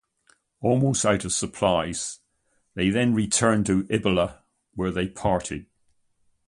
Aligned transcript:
Almost 0.61 1.05
out 1.05 1.25
of 1.25 1.31
supplies 1.31 2.21
they 2.73 2.89
then 2.89 3.13
returned 3.13 3.67
to 3.67 3.83
Ilbilba 3.83 4.41
where 4.73 4.89
they 4.89 5.07
parted. 5.07 5.67